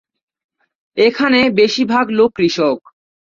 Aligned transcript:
এখানে 0.97 1.39
বেশি 1.59 1.83
ভাগ 1.85 2.05
লোক 2.11 2.29
কৃষক। 2.35 2.77